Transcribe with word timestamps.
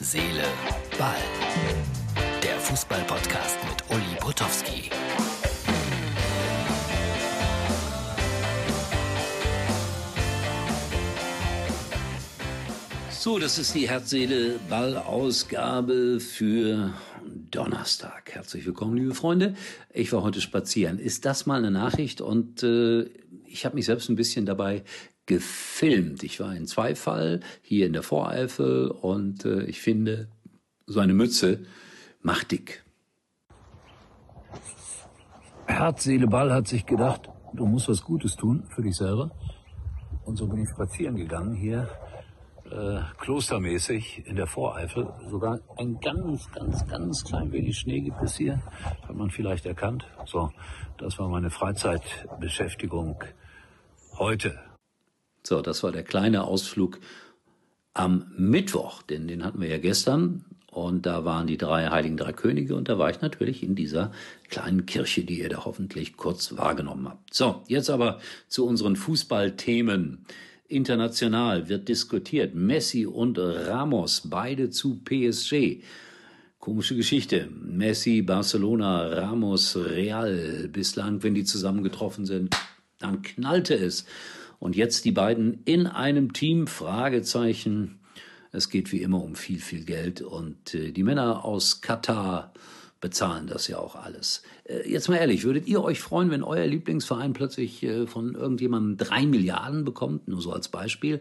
Seele, 0.00 0.44
Ball. 0.96 1.16
Der 2.40 2.56
Fußball-Podcast 2.60 3.58
mit 3.68 3.82
Uli 3.90 4.14
Potowski. 4.20 4.90
So, 13.10 13.40
das 13.40 13.58
ist 13.58 13.74
die 13.74 13.88
Herz-Seele-Ball-Ausgabe 13.88 16.20
für 16.20 16.94
Donnerstag. 17.50 18.34
Herzlich 18.34 18.66
willkommen, 18.66 18.96
liebe 18.96 19.14
Freunde. 19.14 19.56
Ich 19.92 20.12
war 20.12 20.22
heute 20.22 20.40
spazieren. 20.40 21.00
Ist 21.00 21.24
das 21.24 21.46
mal 21.46 21.58
eine 21.58 21.72
Nachricht? 21.72 22.20
Und 22.20 22.62
äh, 22.62 23.10
ich 23.46 23.64
habe 23.64 23.74
mich 23.74 23.86
selbst 23.86 24.08
ein 24.08 24.16
bisschen 24.16 24.46
dabei 24.46 24.84
gefilmt. 25.28 26.24
Ich 26.24 26.40
war 26.40 26.56
in 26.56 26.66
Zweifall 26.66 27.40
hier 27.62 27.86
in 27.86 27.92
der 27.92 28.02
Voreifel 28.02 28.90
und 28.90 29.44
äh, 29.44 29.62
ich 29.64 29.80
finde, 29.80 30.28
so 30.86 30.98
eine 30.98 31.12
Mütze 31.12 31.64
macht 32.22 32.50
dick. 32.50 32.82
Herz, 35.66 36.04
Seele, 36.04 36.26
Ball 36.26 36.52
hat 36.52 36.66
sich 36.66 36.86
gedacht, 36.86 37.28
du 37.52 37.66
musst 37.66 37.88
was 37.88 38.02
Gutes 38.02 38.34
tun 38.36 38.64
für 38.74 38.82
dich 38.82 38.96
selber. 38.96 39.30
Und 40.24 40.36
so 40.36 40.46
bin 40.46 40.62
ich 40.62 40.68
spazieren 40.70 41.16
gegangen 41.16 41.54
hier, 41.54 41.88
äh, 42.70 43.00
klostermäßig 43.18 44.26
in 44.26 44.36
der 44.36 44.46
Voreifel. 44.46 45.12
Sogar 45.28 45.60
ein 45.76 46.00
ganz, 46.00 46.50
ganz, 46.52 46.86
ganz 46.86 47.24
klein 47.24 47.52
wenig 47.52 47.78
Schnee 47.78 48.00
gibt 48.00 48.22
es 48.22 48.36
hier. 48.36 48.62
Hat 49.06 49.14
man 49.14 49.30
vielleicht 49.30 49.66
erkannt. 49.66 50.06
So, 50.24 50.50
das 50.96 51.18
war 51.18 51.28
meine 51.28 51.50
Freizeitbeschäftigung 51.50 53.22
heute. 54.18 54.58
So, 55.48 55.62
das 55.62 55.82
war 55.82 55.92
der 55.92 56.02
kleine 56.02 56.44
Ausflug 56.44 56.98
am 57.94 58.26
Mittwoch, 58.36 59.00
denn 59.00 59.26
den 59.28 59.46
hatten 59.46 59.62
wir 59.62 59.68
ja 59.68 59.78
gestern. 59.78 60.44
Und 60.70 61.06
da 61.06 61.24
waren 61.24 61.46
die 61.46 61.56
drei 61.56 61.88
Heiligen 61.88 62.18
Drei 62.18 62.34
Könige 62.34 62.76
und 62.76 62.90
da 62.90 62.98
war 62.98 63.08
ich 63.08 63.22
natürlich 63.22 63.62
in 63.62 63.74
dieser 63.74 64.12
kleinen 64.50 64.84
Kirche, 64.84 65.24
die 65.24 65.40
ihr 65.40 65.48
da 65.48 65.64
hoffentlich 65.64 66.18
kurz 66.18 66.58
wahrgenommen 66.58 67.08
habt. 67.08 67.32
So, 67.32 67.62
jetzt 67.66 67.88
aber 67.88 68.20
zu 68.48 68.66
unseren 68.66 68.94
Fußballthemen. 68.94 70.26
International 70.68 71.70
wird 71.70 71.88
diskutiert. 71.88 72.54
Messi 72.54 73.06
und 73.06 73.38
Ramos, 73.38 74.24
beide 74.26 74.68
zu 74.68 75.00
PSG. 75.02 75.82
Komische 76.58 76.94
Geschichte. 76.94 77.48
Messi, 77.50 78.20
Barcelona, 78.20 79.06
Ramos, 79.06 79.76
Real. 79.76 80.68
Bislang, 80.70 81.22
wenn 81.22 81.34
die 81.34 81.44
zusammengetroffen 81.44 82.26
sind, 82.26 82.54
dann 82.98 83.22
knallte 83.22 83.74
es. 83.74 84.04
Und 84.58 84.76
jetzt 84.76 85.04
die 85.04 85.12
beiden 85.12 85.62
in 85.64 85.86
einem 85.86 86.32
Team, 86.32 86.66
Fragezeichen. 86.66 88.00
Es 88.50 88.70
geht 88.70 88.92
wie 88.92 89.02
immer 89.02 89.22
um 89.22 89.34
viel, 89.34 89.60
viel 89.60 89.84
Geld 89.84 90.22
und 90.22 90.74
äh, 90.74 90.90
die 90.90 91.02
Männer 91.02 91.44
aus 91.44 91.80
Katar 91.80 92.52
bezahlen 93.00 93.46
das 93.46 93.68
ja 93.68 93.78
auch 93.78 93.94
alles. 93.94 94.42
Äh, 94.64 94.90
jetzt 94.90 95.08
mal 95.08 95.16
ehrlich, 95.16 95.44
würdet 95.44 95.66
ihr 95.68 95.82
euch 95.82 96.00
freuen, 96.00 96.30
wenn 96.30 96.42
euer 96.42 96.66
Lieblingsverein 96.66 97.32
plötzlich 97.32 97.82
äh, 97.82 98.06
von 98.06 98.34
irgendjemandem 98.34 98.96
drei 98.96 99.26
Milliarden 99.26 99.84
bekommt, 99.84 100.28
nur 100.28 100.40
so 100.40 100.52
als 100.52 100.68
Beispiel, 100.68 101.20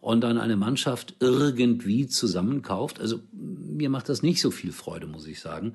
und 0.00 0.22
dann 0.22 0.38
eine 0.38 0.56
Mannschaft 0.56 1.16
irgendwie 1.20 2.06
zusammenkauft? 2.06 3.00
Also 3.00 3.20
mir 3.32 3.90
macht 3.90 4.08
das 4.08 4.22
nicht 4.22 4.40
so 4.40 4.50
viel 4.50 4.72
Freude, 4.72 5.06
muss 5.06 5.26
ich 5.26 5.40
sagen. 5.40 5.74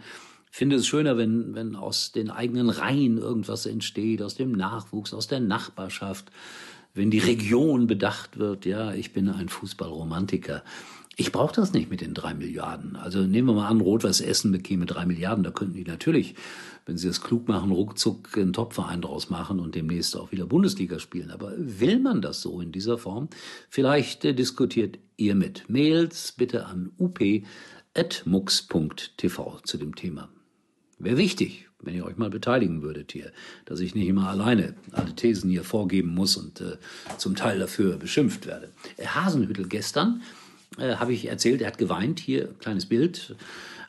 Finde 0.50 0.76
es 0.76 0.88
schöner, 0.88 1.18
wenn, 1.18 1.56
wenn 1.56 1.76
aus 1.76 2.12
den 2.12 2.30
eigenen 2.30 2.70
Reihen 2.70 3.18
irgendwas 3.18 3.66
entsteht, 3.66 4.22
aus 4.22 4.36
dem 4.36 4.52
Nachwuchs, 4.52 5.14
aus 5.14 5.28
der 5.28 5.40
Nachbarschaft 5.40 6.32
wenn 6.94 7.12
die 7.12 7.20
Region 7.20 7.88
bedacht 7.88 8.38
wird, 8.38 8.66
ja, 8.66 8.94
ich 8.94 9.14
bin 9.14 9.30
ein 9.30 9.50
Fußballromantiker. 9.50 10.64
Ich 11.16 11.32
brauche 11.32 11.54
das 11.54 11.74
nicht 11.74 11.92
mit 11.92 12.02
den 12.02 12.16
drei 12.16 12.34
Milliarden. 12.34 12.96
Also 12.96 13.22
nehmen 13.22 13.48
wir 13.50 13.54
mal 13.54 13.68
an, 13.68 13.82
Rot-Weiß 13.82 14.22
Essen 14.22 14.52
bekäme 14.52 14.88
drei 14.88 15.06
Milliarden. 15.06 15.44
Da 15.44 15.52
könnten 15.52 15.76
die 15.76 15.84
natürlich, 15.84 16.34
wenn 16.88 16.98
sie 16.98 17.08
das 17.08 17.22
klug 17.22 17.48
machen, 17.48 17.72
ruckzuck 17.72 18.36
einen 18.36 18.52
Topverein 18.54 19.02
draus 19.02 19.30
machen 19.30 19.60
und 19.60 19.76
demnächst 19.76 20.18
auch 20.18 20.32
wieder 20.32 20.48
Bundesliga 20.48 20.98
spielen. 20.98 21.30
Aber 21.30 21.54
will 21.58 22.00
man 22.00 22.22
das 22.22 22.42
so 22.42 22.62
in 22.62 22.72
dieser 22.72 22.98
Form? 22.98 23.30
Vielleicht 23.70 24.26
äh, 24.26 24.34
diskutiert 24.34 24.98
ihr 25.18 25.36
mit. 25.36 25.70
Mails 25.70 26.32
bitte 26.32 26.66
an 26.66 26.92
up.mux.tv 27.00 27.62
zu 29.64 29.78
dem 29.78 29.96
Thema. 29.96 30.30
Wäre 31.04 31.18
wichtig, 31.18 31.68
wenn 31.82 31.96
ihr 31.96 32.06
euch 32.06 32.16
mal 32.16 32.30
beteiligen 32.30 32.82
würdet 32.82 33.12
hier, 33.12 33.34
dass 33.66 33.82
ich 33.82 33.94
nicht 33.94 34.08
immer 34.08 34.30
alleine 34.30 34.74
alle 34.94 35.14
Thesen 35.14 35.50
hier 35.50 35.66
vorgeben 35.66 36.14
muss 36.14 36.38
und 36.38 36.62
äh, 36.62 36.78
zum 37.18 37.36
Teil 37.36 37.60
dafür 37.60 37.98
beschimpft 37.98 38.48
werde. 38.48 38.70
Äh, 38.96 39.08
Hasenhüttel 39.08 39.68
gestern 39.68 40.22
äh, 40.78 40.96
habe 40.96 41.12
ich 41.12 41.28
erzählt, 41.28 41.62
er 41.62 41.68
hat 41.68 41.78
geweint, 41.78 42.22
hier 42.22 42.54
kleines 42.60 42.86
Bild 42.86 43.36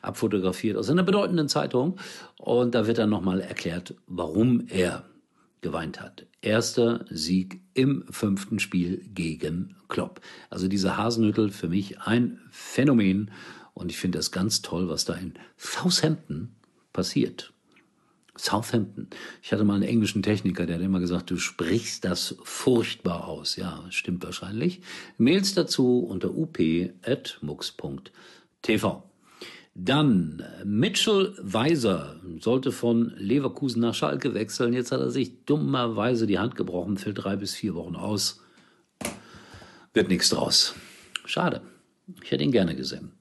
abfotografiert 0.01 0.75
aus 0.75 0.89
einer 0.89 1.03
bedeutenden 1.03 1.47
Zeitung 1.47 1.97
und 2.37 2.75
da 2.75 2.85
wird 2.85 2.97
dann 2.97 3.09
nochmal 3.09 3.39
erklärt, 3.39 3.95
warum 4.07 4.65
er 4.67 5.05
geweint 5.61 6.01
hat. 6.01 6.25
Erster 6.41 7.05
Sieg 7.09 7.61
im 7.73 8.03
fünften 8.09 8.59
Spiel 8.59 9.05
gegen 9.13 9.77
Klopp. 9.87 10.19
Also 10.49 10.67
dieser 10.67 10.97
Hasenhüttel 10.97 11.49
für 11.49 11.69
mich 11.69 12.01
ein 12.01 12.41
Phänomen 12.51 13.31
und 13.73 13.89
ich 13.89 13.97
finde 13.97 14.19
das 14.19 14.31
ganz 14.31 14.61
toll, 14.61 14.89
was 14.89 15.05
da 15.05 15.13
in 15.13 15.33
Southampton 15.57 16.55
passiert. 16.95 17.51
Southampton. 18.37 19.07
Ich 19.43 19.51
hatte 19.51 19.63
mal 19.63 19.75
einen 19.75 19.83
englischen 19.83 20.23
Techniker, 20.23 20.65
der 20.65 20.77
hat 20.77 20.83
immer 20.83 20.99
gesagt, 20.99 21.29
du 21.29 21.37
sprichst 21.37 22.03
das 22.03 22.35
furchtbar 22.43 23.27
aus. 23.27 23.55
Ja, 23.57 23.85
stimmt 23.89 24.23
wahrscheinlich. 24.23 24.81
Mails 25.17 25.53
dazu 25.53 25.99
unter 25.99 26.29
up.mux.tv. 26.29 26.63
Dann 29.77 30.43
Mitchell 30.63 31.33
Weiser 31.41 32.21
sollte 32.39 32.71
von 32.71 33.13
Leverkusen 33.17 33.81
nach 33.81 33.93
Schalke 33.93 34.33
wechseln. 34.33 34.73
Jetzt 34.73 34.93
hat 34.93 35.01
er 35.01 35.11
sich 35.11 35.43
dummerweise 35.45 36.27
die 36.27 36.39
Hand 36.39 36.55
gebrochen, 36.55 36.97
fällt 36.97 37.23
drei 37.23 37.35
bis 37.35 37.53
vier 37.53 37.75
Wochen 37.75 37.95
aus. 37.95 38.41
Wird 39.93 40.07
nichts 40.07 40.29
draus. 40.29 40.75
Schade. 41.25 41.61
Ich 42.23 42.31
hätte 42.31 42.43
ihn 42.43 42.51
gerne 42.51 42.75
gesehen 42.75 43.11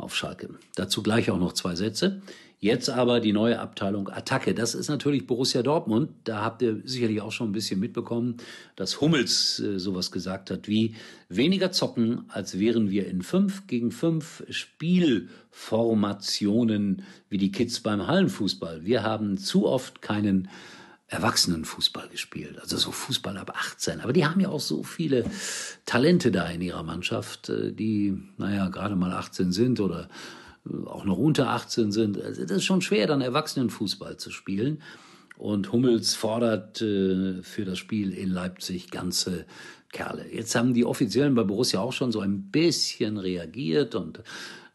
auf 0.00 0.16
Schalke. 0.16 0.48
Dazu 0.76 1.02
gleich 1.02 1.30
auch 1.30 1.38
noch 1.38 1.52
zwei 1.52 1.74
Sätze. 1.74 2.22
Jetzt 2.62 2.90
aber 2.90 3.20
die 3.20 3.32
neue 3.32 3.58
Abteilung 3.58 4.10
Attacke. 4.10 4.52
Das 4.52 4.74
ist 4.74 4.90
natürlich 4.90 5.26
Borussia 5.26 5.62
Dortmund. 5.62 6.10
Da 6.24 6.42
habt 6.42 6.60
ihr 6.60 6.82
sicherlich 6.84 7.22
auch 7.22 7.32
schon 7.32 7.48
ein 7.48 7.52
bisschen 7.52 7.80
mitbekommen, 7.80 8.36
dass 8.76 9.00
Hummels 9.00 9.60
äh, 9.60 9.78
sowas 9.78 10.12
gesagt 10.12 10.50
hat 10.50 10.68
wie 10.68 10.94
weniger 11.30 11.72
zocken, 11.72 12.26
als 12.28 12.58
wären 12.58 12.90
wir 12.90 13.06
in 13.06 13.22
fünf 13.22 13.66
gegen 13.66 13.90
fünf 13.90 14.44
Spielformationen 14.50 17.02
wie 17.30 17.38
die 17.38 17.50
Kids 17.50 17.80
beim 17.80 18.06
Hallenfußball. 18.06 18.84
Wir 18.84 19.04
haben 19.04 19.38
zu 19.38 19.66
oft 19.66 20.02
keinen 20.02 20.50
Erwachsenenfußball 21.08 22.08
gespielt, 22.08 22.58
also 22.60 22.76
so 22.76 22.92
Fußball 22.92 23.38
ab 23.38 23.54
18. 23.56 24.02
Aber 24.02 24.12
die 24.12 24.26
haben 24.26 24.38
ja 24.38 24.50
auch 24.50 24.60
so 24.60 24.82
viele 24.82 25.24
Talente 25.86 26.30
da 26.30 26.46
in 26.50 26.60
ihrer 26.60 26.82
Mannschaft, 26.82 27.48
äh, 27.48 27.72
die, 27.72 28.18
naja, 28.36 28.68
gerade 28.68 28.96
mal 28.96 29.14
18 29.14 29.50
sind 29.50 29.80
oder 29.80 30.10
auch 30.86 31.04
noch 31.04 31.18
unter 31.18 31.50
18 31.50 31.92
sind. 31.92 32.20
Also 32.20 32.42
das 32.42 32.58
ist 32.58 32.64
schon 32.64 32.82
schwer, 32.82 33.06
dann 33.06 33.20
Erwachsenenfußball 33.20 34.16
zu 34.16 34.30
spielen. 34.30 34.82
Und 35.36 35.72
Hummels 35.72 36.14
fordert 36.14 36.82
äh, 36.82 37.42
für 37.42 37.64
das 37.64 37.78
Spiel 37.78 38.12
in 38.12 38.28
Leipzig 38.30 38.90
ganze 38.90 39.46
Kerle. 39.90 40.26
Jetzt 40.30 40.54
haben 40.54 40.74
die 40.74 40.84
Offiziellen 40.84 41.34
bei 41.34 41.44
Borussia 41.44 41.80
auch 41.80 41.92
schon 41.92 42.12
so 42.12 42.20
ein 42.20 42.50
bisschen 42.50 43.16
reagiert 43.16 43.94
und 43.94 44.22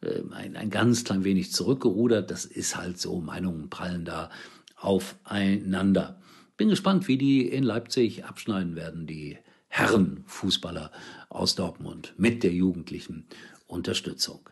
äh, 0.01 0.22
ein, 0.31 0.56
ein 0.56 0.69
ganz 0.72 1.03
klein 1.03 1.23
wenig 1.23 1.51
zurückgerudert. 1.51 2.31
Das 2.31 2.46
ist 2.46 2.75
halt 2.75 3.00
so, 3.00 3.22
Meinungen 3.22 3.69
prallen 3.69 4.06
da 4.06 4.29
aufeinander. 4.75 6.19
Bin 6.57 6.69
gespannt, 6.69 7.07
wie 7.07 7.17
die 7.17 7.47
in 7.47 7.63
Leipzig 7.63 8.25
abschneiden 8.25 8.75
werden, 8.75 9.07
die 9.07 9.38
Herrenfußballer 9.67 10.91
aus 11.29 11.56
Dortmund 11.56 12.13
mit 12.17 12.44
der 12.44 12.53
jugendlichen 12.53 13.28
Unterstützung. 13.67 14.49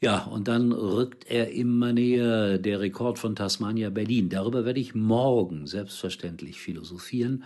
Ja, 0.00 0.24
und 0.24 0.48
dann 0.48 0.72
rückt 0.72 1.30
er 1.30 1.52
immer 1.52 1.92
näher, 1.92 2.58
der 2.58 2.80
Rekord 2.80 3.18
von 3.18 3.36
Tasmania 3.36 3.90
Berlin. 3.90 4.28
Darüber 4.28 4.64
werde 4.64 4.80
ich 4.80 4.94
morgen 4.94 5.66
selbstverständlich 5.66 6.60
philosophieren. 6.60 7.44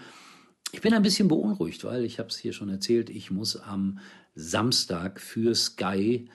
Ich 0.72 0.80
bin 0.80 0.92
ein 0.92 1.02
bisschen 1.02 1.28
beunruhigt, 1.28 1.84
weil 1.84 2.04
ich 2.04 2.18
habe 2.18 2.28
es 2.28 2.36
hier 2.36 2.52
schon 2.52 2.68
erzählt, 2.68 3.10
ich 3.10 3.30
muss 3.30 3.56
am 3.56 4.00
Samstag 4.34 5.20
für 5.20 5.54
Sky 5.54 6.28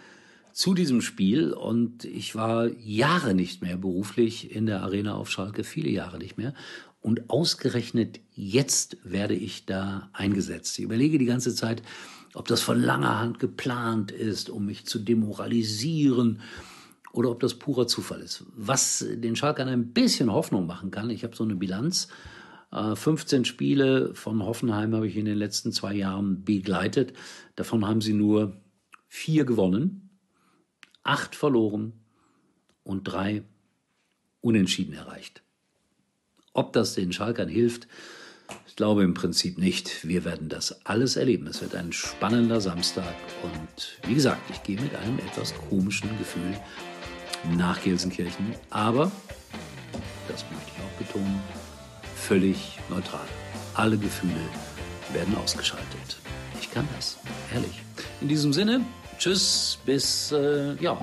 zu 0.53 0.73
diesem 0.73 1.01
Spiel 1.01 1.51
und 1.51 2.05
ich 2.05 2.35
war 2.35 2.67
Jahre 2.67 3.33
nicht 3.33 3.61
mehr 3.61 3.77
beruflich 3.77 4.55
in 4.55 4.65
der 4.65 4.81
Arena 4.81 5.15
auf 5.15 5.29
Schalke, 5.29 5.63
viele 5.63 5.89
Jahre 5.89 6.19
nicht 6.19 6.37
mehr. 6.37 6.53
Und 7.03 7.29
ausgerechnet 7.29 8.19
jetzt 8.33 8.97
werde 9.03 9.35
ich 9.35 9.67
da 9.67 10.09
eingesetzt. 10.13 10.79
Ich 10.79 10.85
überlege 10.85 11.19
die 11.19 11.25
ganze 11.25 11.53
Zeit, 11.53 11.83
ob 12.33 12.47
das 12.47 12.61
von 12.61 12.81
langer 12.81 13.19
Hand 13.19 13.37
geplant 13.37 14.11
ist, 14.11 14.49
um 14.49 14.65
mich 14.65 14.87
zu 14.87 14.97
demoralisieren 14.97 16.41
oder 17.11 17.29
ob 17.29 17.39
das 17.39 17.53
purer 17.59 17.85
Zufall 17.85 18.21
ist. 18.21 18.45
Was 18.55 19.05
den 19.07 19.35
Schalkern 19.35 19.67
ein 19.67 19.93
bisschen 19.93 20.31
Hoffnung 20.31 20.65
machen 20.65 20.89
kann, 20.89 21.11
ich 21.11 21.23
habe 21.23 21.35
so 21.35 21.43
eine 21.43 21.55
Bilanz, 21.55 22.07
15 22.71 23.41
äh, 23.41 23.45
Spiele 23.45 24.15
von 24.15 24.41
Hoffenheim 24.41 24.95
habe 24.95 25.07
ich 25.07 25.15
in 25.15 25.25
den 25.25 25.37
letzten 25.37 25.71
zwei 25.71 25.93
Jahren 25.93 26.43
begleitet. 26.43 27.13
Davon 27.55 27.85
haben 27.85 28.01
sie 28.01 28.13
nur 28.13 28.57
vier 29.07 29.45
gewonnen 29.45 30.03
acht 31.03 31.35
verloren 31.35 31.93
und 32.83 33.03
drei 33.03 33.43
Unentschieden 34.41 34.93
erreicht. 34.93 35.42
Ob 36.53 36.71
das 36.73 36.93
den 36.93 37.11
Schalkern 37.11 37.49
hilft, 37.49 37.87
ich 38.67 38.75
glaube 38.75 39.03
im 39.03 39.15
Prinzip 39.15 39.57
nicht. 39.57 40.07
Wir 40.07 40.23
werden 40.23 40.49
das 40.49 40.85
alles 40.85 41.15
erleben. 41.15 41.47
Es 41.47 41.61
wird 41.61 41.75
ein 41.75 41.91
spannender 41.91 42.61
Samstag 42.61 43.15
und 43.41 43.97
wie 44.07 44.13
gesagt, 44.13 44.41
ich 44.51 44.61
gehe 44.63 44.79
mit 44.79 44.95
einem 44.95 45.17
etwas 45.19 45.53
komischen 45.69 46.09
Gefühl 46.19 46.55
nach 47.57 47.81
Gelsenkirchen, 47.83 48.53
aber, 48.69 49.11
das 50.27 50.45
möchte 50.51 50.71
ich 50.75 50.83
auch 50.83 50.97
betonen, 50.97 51.41
völlig 52.15 52.79
neutral. 52.89 53.27
Alle 53.73 53.97
Gefühle 53.97 54.33
werden 55.11 55.35
ausgeschaltet. 55.35 56.17
Ich 56.61 56.71
kann 56.71 56.87
das, 56.95 57.17
ehrlich. 57.53 57.81
In 58.21 58.27
diesem 58.27 58.53
Sinne, 58.53 58.81
tschüss, 59.17 59.79
bis, 59.85 60.31
äh, 60.31 60.75
ja, 60.75 60.93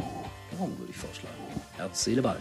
morgen 0.58 0.78
würde 0.78 0.90
ich 0.90 0.96
vorschlagen. 0.96 1.36
Herz, 1.76 2.04
Seele, 2.04 2.22
Ball. 2.22 2.40